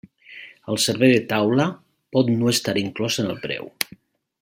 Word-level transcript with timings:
El 0.75 0.79
servei 0.85 1.11
de 1.17 1.19
taula 1.35 1.67
pot 2.17 2.35
no 2.41 2.51
estar 2.57 2.79
inclòs 2.87 3.23
en 3.25 3.33
el 3.37 3.41
preu. 3.49 3.75